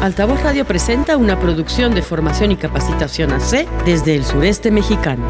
[0.00, 5.26] Altavoz Radio presenta una producción de formación y capacitación AC desde el sureste mexicano.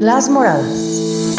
[0.00, 1.36] Las Moradas.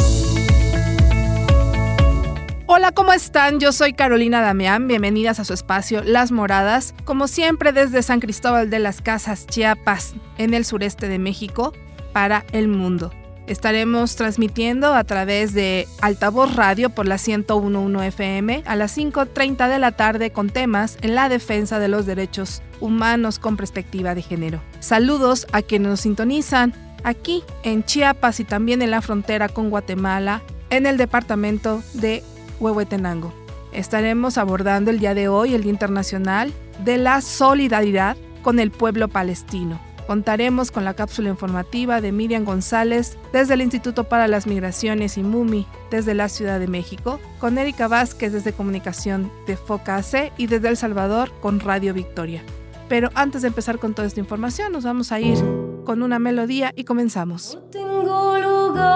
[2.67, 3.59] Hola, ¿cómo están?
[3.59, 4.87] Yo soy Carolina Damián.
[4.87, 10.13] Bienvenidas a su espacio Las Moradas, como siempre desde San Cristóbal de las Casas, Chiapas,
[10.37, 11.73] en el sureste de México,
[12.13, 13.11] para el mundo.
[13.49, 19.79] Estaremos transmitiendo a través de Altavoz Radio por la 1011 FM a las 5.30 de
[19.79, 24.61] la tarde con temas en la defensa de los derechos humanos con perspectiva de género.
[24.81, 30.43] Saludos a quienes nos sintonizan aquí en Chiapas y también en la frontera con Guatemala
[30.69, 32.23] en el departamento de
[32.59, 33.33] Huehuetenango.
[33.71, 36.53] Estaremos abordando el día de hoy el Día Internacional
[36.85, 39.88] de la Solidaridad con el pueblo palestino.
[40.09, 45.21] Contaremos con la cápsula informativa de Miriam González desde el Instituto para las Migraciones y
[45.21, 50.47] MUMI desde la Ciudad de México, con Erika Vázquez desde Comunicación de Foca AC y
[50.47, 52.41] desde El Salvador con Radio Victoria.
[52.87, 55.37] Pero antes de empezar con toda esta información, nos vamos a ir
[55.85, 57.59] con una melodía y comenzamos.
[57.71, 58.89] tengo lugar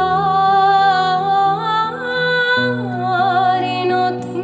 [3.63, 4.43] y no tengo.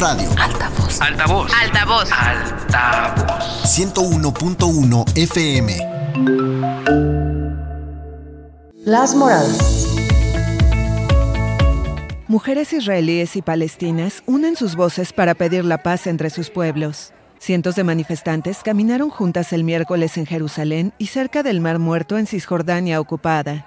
[0.00, 1.00] Radio Altavoz.
[1.02, 1.52] Altavoz.
[1.52, 2.08] Altavoz.
[3.64, 5.76] 101.1 FM.
[8.86, 9.86] Las Moradas.
[12.28, 17.12] Mujeres israelíes y palestinas unen sus voces para pedir la paz entre sus pueblos.
[17.38, 22.26] Cientos de manifestantes caminaron juntas el miércoles en Jerusalén y cerca del Mar Muerto en
[22.26, 23.66] Cisjordania ocupada.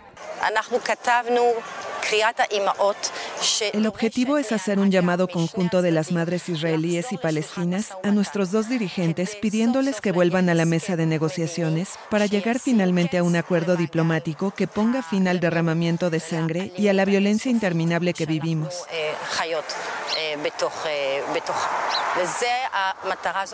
[3.74, 8.52] El objetivo es hacer un llamado conjunto de las madres israelíes y palestinas a nuestros
[8.52, 13.36] dos dirigentes pidiéndoles que vuelvan a la mesa de negociaciones para llegar finalmente a un
[13.36, 18.26] acuerdo diplomático que ponga fin al derramamiento de sangre y a la violencia interminable que
[18.26, 18.86] vivimos.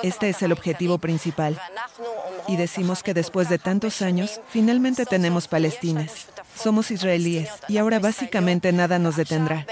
[0.04, 1.60] Este es el objetivo principal.
[2.48, 6.28] Y decimos que después de tantos años, finalmente tenemos Palestinas.
[6.56, 9.66] Somos israelíes y ahora básicamente nada nos detendrá.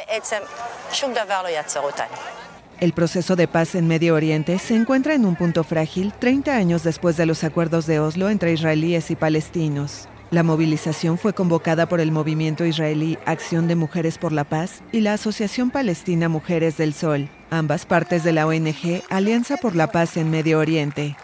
[2.79, 6.83] El proceso de paz en Medio Oriente se encuentra en un punto frágil 30 años
[6.83, 10.07] después de los acuerdos de Oslo entre israelíes y palestinos.
[10.29, 14.99] La movilización fue convocada por el movimiento israelí Acción de Mujeres por la Paz y
[14.99, 20.17] la Asociación Palestina Mujeres del Sol, ambas partes de la ONG Alianza por la Paz
[20.17, 21.15] en Medio Oriente.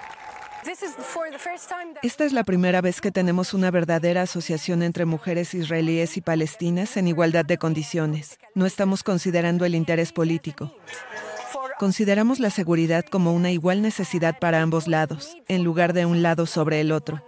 [2.02, 6.98] Esta es la primera vez que tenemos una verdadera asociación entre mujeres israelíes y palestinas
[6.98, 8.40] en igualdad de condiciones.
[8.56, 10.74] No estamos considerando el interés político.
[11.80, 16.46] Consideramos la seguridad como una igual necesidad para ambos lados, en lugar de un lado
[16.46, 17.22] sobre el otro.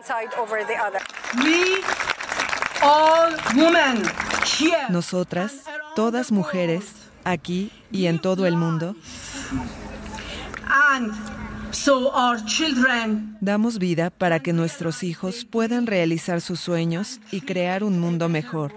[4.89, 5.53] Nosotras,
[5.95, 6.85] todas mujeres,
[7.23, 8.95] aquí y en todo el mundo,
[11.75, 17.41] and so our children damos vida para que nuestros hijos puedan realizar sus sueños y
[17.41, 18.73] crear un mundo mejor.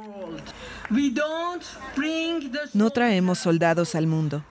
[2.73, 4.43] No traemos soldados al mundo,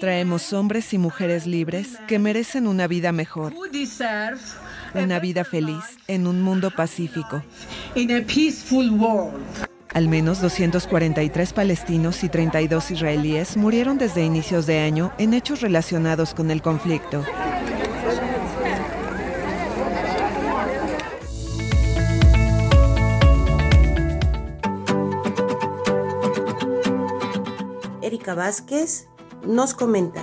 [0.00, 3.52] traemos hombres y mujeres libres que merecen una vida mejor,
[4.94, 7.42] una vida feliz en un mundo pacífico.
[9.96, 16.34] Al menos 243 palestinos y 32 israelíes murieron desde inicios de año en hechos relacionados
[16.34, 17.24] con el conflicto.
[28.02, 29.08] Erika Vázquez
[29.46, 30.22] nos comenta.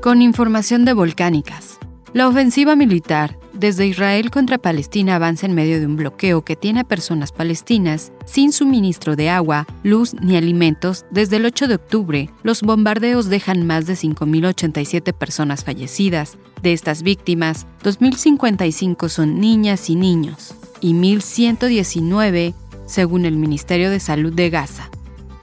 [0.00, 1.80] Con información de Volcánicas.
[2.12, 6.80] La ofensiva militar desde Israel contra Palestina avanza en medio de un bloqueo que tiene
[6.80, 12.30] a personas palestinas sin suministro de agua, luz ni alimentos desde el 8 de octubre.
[12.42, 16.36] Los bombardeos dejan más de 5.087 personas fallecidas.
[16.62, 22.54] De estas víctimas, 2.055 son niñas y niños y 1.119
[22.86, 24.90] según el Ministerio de Salud de Gaza.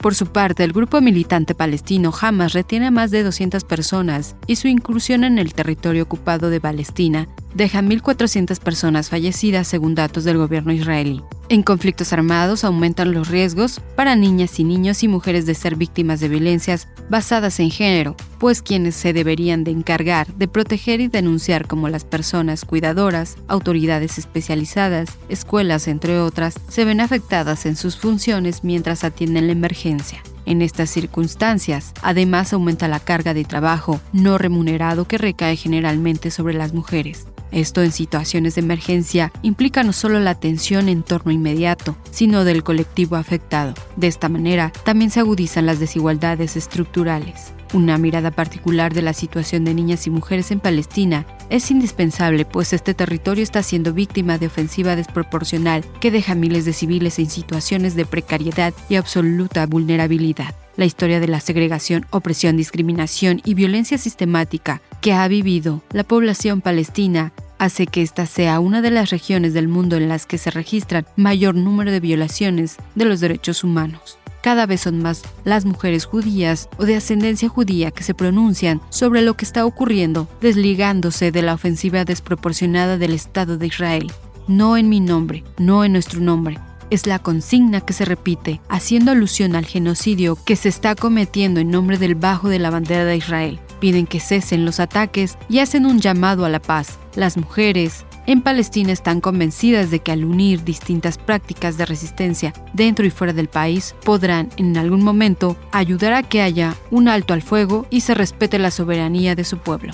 [0.02, 4.56] Por su parte, el grupo militante palestino Hamas retiene a más de 200 personas y
[4.56, 10.38] su incursión en el territorio ocupado de Palestina deja 1.400 personas fallecidas según datos del
[10.38, 11.22] gobierno israelí.
[11.48, 16.20] En conflictos armados aumentan los riesgos para niñas y niños y mujeres de ser víctimas
[16.20, 21.66] de violencias basadas en género, pues quienes se deberían de encargar de proteger y denunciar
[21.66, 28.64] como las personas cuidadoras, autoridades especializadas, escuelas, entre otras, se ven afectadas en sus funciones
[28.64, 30.22] mientras atienden la emergencia.
[30.44, 36.54] En estas circunstancias, además aumenta la carga de trabajo no remunerado que recae generalmente sobre
[36.54, 37.26] las mujeres.
[37.52, 42.64] Esto en situaciones de emergencia implica no solo la atención en torno inmediato, sino del
[42.64, 43.74] colectivo afectado.
[43.96, 47.52] De esta manera, también se agudizan las desigualdades estructurales.
[47.74, 52.72] Una mirada particular de la situación de niñas y mujeres en Palestina es indispensable, pues
[52.72, 57.94] este territorio está siendo víctima de ofensiva desproporcional que deja miles de civiles en situaciones
[57.94, 60.54] de precariedad y absoluta vulnerabilidad.
[60.76, 66.60] La historia de la segregación, opresión, discriminación y violencia sistemática que ha vivido la población
[66.60, 70.50] palestina hace que esta sea una de las regiones del mundo en las que se
[70.50, 74.18] registran mayor número de violaciones de los derechos humanos.
[74.42, 79.22] Cada vez son más las mujeres judías o de ascendencia judía que se pronuncian sobre
[79.22, 84.12] lo que está ocurriendo, desligándose de la ofensiva desproporcionada del Estado de Israel.
[84.46, 86.58] No en mi nombre, no en nuestro nombre,
[86.90, 91.70] es la consigna que se repite, haciendo alusión al genocidio que se está cometiendo en
[91.70, 93.60] nombre del bajo de la bandera de Israel.
[93.82, 97.00] Piden que cesen los ataques y hacen un llamado a la paz.
[97.16, 103.04] Las mujeres en Palestina están convencidas de que al unir distintas prácticas de resistencia dentro
[103.04, 107.42] y fuera del país, podrán en algún momento ayudar a que haya un alto al
[107.42, 109.92] fuego y se respete la soberanía de su pueblo.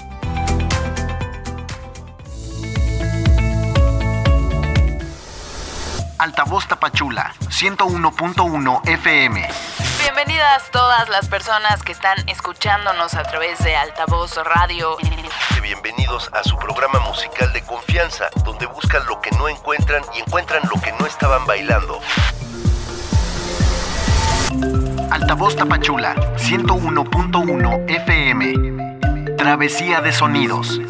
[6.19, 9.49] Altavoz Tapachula, 101.1 FM.
[10.11, 14.97] Bienvenidas todas las personas que están escuchándonos a través de Altavoz Radio.
[15.63, 20.63] Bienvenidos a su programa musical de confianza, donde buscan lo que no encuentran y encuentran
[20.75, 22.01] lo que no estaban bailando.
[25.11, 29.37] Altavoz Tapachula, 101.1 FM.
[29.37, 30.81] Travesía de sonidos.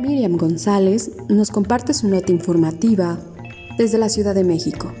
[0.00, 3.20] Miriam González nos comparte su nota informativa
[3.78, 4.92] desde la Ciudad de México.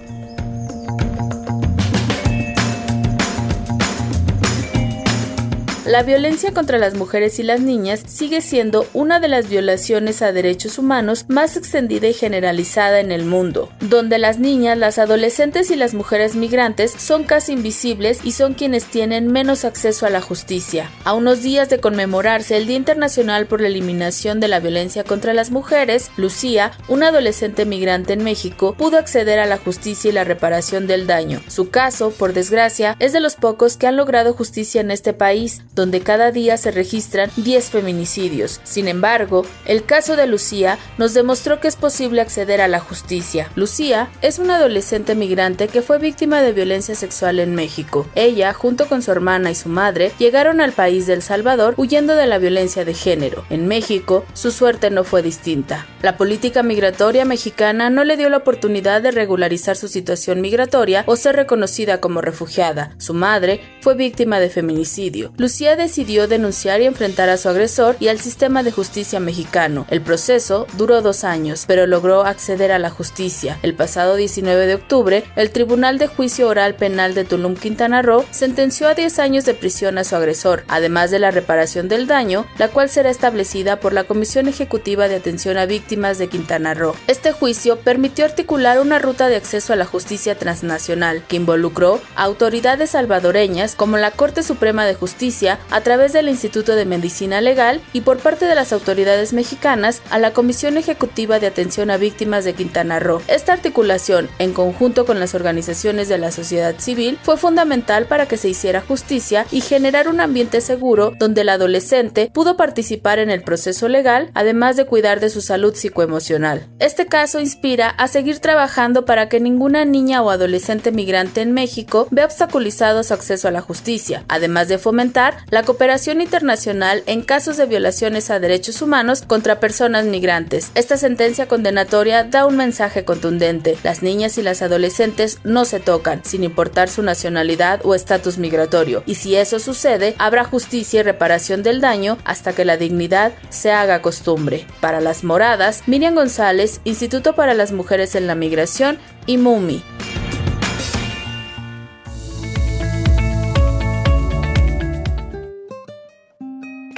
[5.86, 10.30] La violencia contra las mujeres y las niñas sigue siendo una de las violaciones a
[10.30, 15.76] derechos humanos más extendida y generalizada en el mundo, donde las niñas, las adolescentes y
[15.76, 20.90] las mujeres migrantes son casi invisibles y son quienes tienen menos acceso a la justicia.
[21.04, 25.32] A unos días de conmemorarse el Día Internacional por la Eliminación de la Violencia contra
[25.32, 30.24] las Mujeres, Lucía, una adolescente migrante en México, pudo acceder a la justicia y la
[30.24, 31.40] reparación del daño.
[31.48, 35.62] Su caso, por desgracia, es de los pocos que han logrado justicia en este país,
[35.74, 38.60] donde cada día se registran 10 feminicidios.
[38.64, 43.50] Sin embargo, el caso de Lucía nos demostró que es posible acceder a la justicia.
[43.54, 48.06] Lucía es una adolescente migrante que fue víctima de violencia sexual en México.
[48.14, 52.14] Ella, junto con su hermana y su madre, llegaron al país de El Salvador huyendo
[52.14, 53.44] de la violencia de género.
[53.50, 55.86] En México, su suerte no fue distinta.
[56.02, 61.16] La política migratoria mexicana no le dio la oportunidad de regularizar su situación migratoria o
[61.16, 62.94] ser reconocida como refugiada.
[62.98, 65.32] Su madre fue víctima de feminicidio.
[65.60, 69.86] Decidió denunciar y enfrentar a su agresor y al sistema de justicia mexicano.
[69.90, 73.58] El proceso duró dos años, pero logró acceder a la justicia.
[73.62, 78.24] El pasado 19 de octubre, el Tribunal de Juicio Oral Penal de Tulum, Quintana Roo,
[78.30, 82.46] sentenció a 10 años de prisión a su agresor, además de la reparación del daño,
[82.56, 86.96] la cual será establecida por la Comisión Ejecutiva de Atención a Víctimas de Quintana Roo.
[87.06, 92.22] Este juicio permitió articular una ruta de acceso a la justicia transnacional que involucró a
[92.24, 97.80] autoridades salvadoreñas como la Corte Suprema de Justicia a través del Instituto de Medicina Legal
[97.92, 102.44] y por parte de las autoridades mexicanas a la Comisión Ejecutiva de Atención a Víctimas
[102.44, 103.22] de Quintana Roo.
[103.26, 108.36] Esta articulación, en conjunto con las organizaciones de la sociedad civil, fue fundamental para que
[108.36, 113.42] se hiciera justicia y generar un ambiente seguro donde el adolescente pudo participar en el
[113.42, 116.68] proceso legal, además de cuidar de su salud psicoemocional.
[116.78, 122.08] Este caso inspira a seguir trabajando para que ninguna niña o adolescente migrante en México
[122.10, 127.56] vea obstaculizado su acceso a la justicia, además de fomentar la cooperación internacional en casos
[127.56, 130.70] de violaciones a derechos humanos contra personas migrantes.
[130.74, 133.78] Esta sentencia condenatoria da un mensaje contundente.
[133.82, 139.02] Las niñas y las adolescentes no se tocan, sin importar su nacionalidad o estatus migratorio,
[139.06, 143.72] y si eso sucede, habrá justicia y reparación del daño hasta que la dignidad se
[143.72, 144.66] haga costumbre.
[144.80, 149.82] Para las moradas, Miriam González, Instituto para las Mujeres en la Migración y MUMI.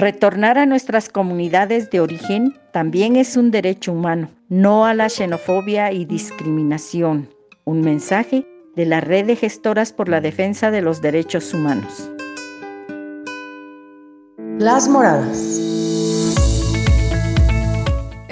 [0.02, 5.92] Retornar a nuestras comunidades de origen también es un derecho humano, no a la xenofobia
[5.92, 7.28] y discriminación.
[7.62, 8.44] Un mensaje
[8.74, 12.10] de la Red de Gestoras por la Defensa de los Derechos Humanos.
[14.58, 15.81] Las Moradas.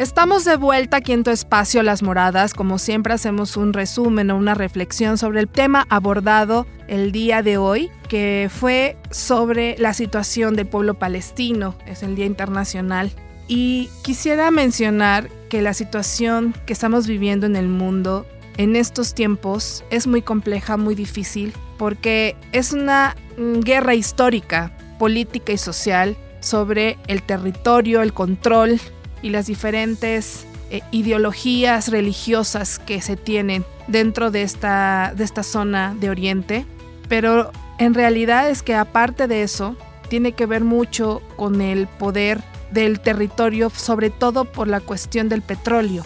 [0.00, 2.54] Estamos de vuelta aquí en tu espacio Las Moradas.
[2.54, 7.58] Como siempre hacemos un resumen o una reflexión sobre el tema abordado el día de
[7.58, 11.74] hoy, que fue sobre la situación del pueblo palestino.
[11.84, 13.12] Es el Día Internacional.
[13.46, 18.26] Y quisiera mencionar que la situación que estamos viviendo en el mundo
[18.56, 25.58] en estos tiempos es muy compleja, muy difícil, porque es una guerra histórica, política y
[25.58, 28.80] social sobre el territorio, el control
[29.22, 35.94] y las diferentes eh, ideologías religiosas que se tienen dentro de esta, de esta zona
[35.98, 36.64] de Oriente.
[37.08, 39.76] Pero en realidad es que aparte de eso,
[40.08, 45.42] tiene que ver mucho con el poder del territorio, sobre todo por la cuestión del
[45.42, 46.04] petróleo.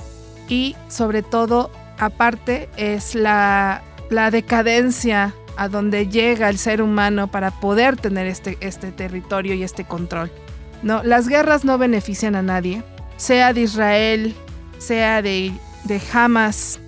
[0.49, 7.50] Y sobre todo, aparte, es la, la decadencia a donde llega el ser humano para
[7.50, 10.30] poder tener este, este territorio y este control.
[10.83, 12.83] No, las guerras no benefician a nadie,
[13.16, 14.35] sea de Israel,
[14.78, 15.52] sea de,
[15.85, 16.80] de Hamas,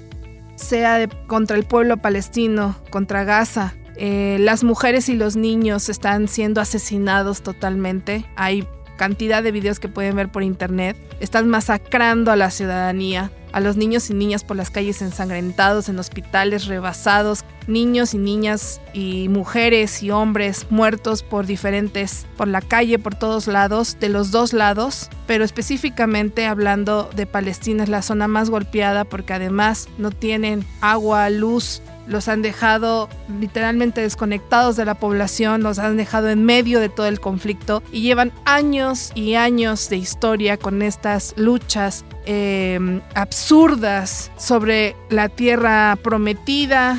[0.56, 3.74] sea de, contra el pueblo palestino, contra Gaza.
[3.96, 8.26] Eh, las mujeres y los niños están siendo asesinados totalmente.
[8.36, 8.66] Hay
[8.96, 10.96] cantidad de videos que pueden ver por internet.
[11.20, 15.98] Están masacrando a la ciudadanía, a los niños y niñas por las calles ensangrentados, en
[15.98, 22.98] hospitales rebasados, niños y niñas y mujeres y hombres muertos por diferentes, por la calle,
[22.98, 28.28] por todos lados, de los dos lados, pero específicamente hablando de Palestina es la zona
[28.28, 33.08] más golpeada porque además no tienen agua, luz, los han dejado
[33.40, 38.02] literalmente desconectados de la población, los han dejado en medio de todo el conflicto y
[38.02, 46.98] llevan años y años de historia con estas luchas eh, absurdas sobre la tierra prometida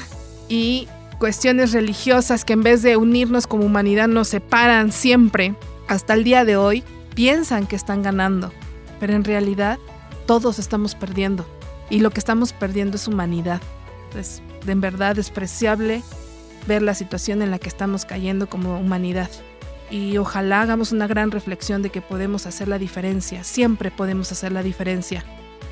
[0.49, 0.87] y
[1.19, 5.55] cuestiones religiosas que en vez de unirnos como humanidad nos separan siempre,
[5.87, 6.83] hasta el día de hoy,
[7.15, 8.51] piensan que están ganando,
[8.99, 9.79] pero en realidad
[10.25, 11.45] todos estamos perdiendo
[11.89, 13.61] y lo que estamos perdiendo es humanidad.
[14.67, 16.03] De en verdad despreciable
[16.67, 19.29] ver la situación en la que estamos cayendo como humanidad.
[19.89, 24.51] Y ojalá hagamos una gran reflexión de que podemos hacer la diferencia, siempre podemos hacer
[24.51, 25.23] la diferencia.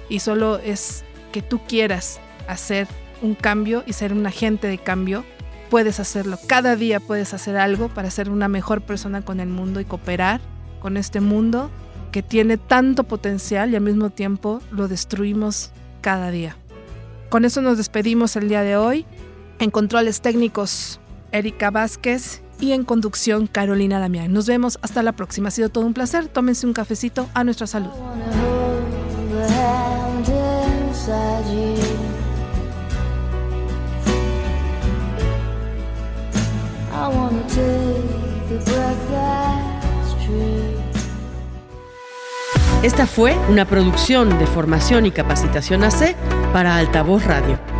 [0.09, 2.87] Y solo es que tú quieras hacer
[3.21, 5.25] un cambio y ser un agente de cambio,
[5.69, 6.39] puedes hacerlo.
[6.47, 10.39] Cada día puedes hacer algo para ser una mejor persona con el mundo y cooperar
[10.79, 11.69] con este mundo
[12.13, 16.55] que tiene tanto potencial y al mismo tiempo lo destruimos cada día.
[17.29, 19.05] Con eso nos despedimos el día de hoy.
[19.59, 20.99] En controles técnicos,
[21.31, 24.31] Erika Vázquez y en conducción, Carolina Damián.
[24.31, 25.49] Nos vemos hasta la próxima.
[25.49, 26.27] Ha sido todo un placer.
[26.27, 27.89] Tómense un cafecito a nuestra salud.
[42.83, 46.15] Esta fue una producción de formación y capacitación AC
[46.55, 47.74] para Altavoz Radio.